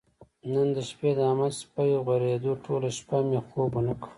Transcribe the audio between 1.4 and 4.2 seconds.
سپی غورېدو ټوله شپه یې مې خوب ونه کړ.